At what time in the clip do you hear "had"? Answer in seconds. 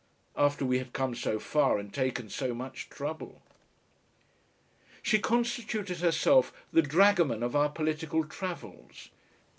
0.79-0.93